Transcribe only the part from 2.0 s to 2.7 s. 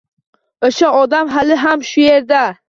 erdami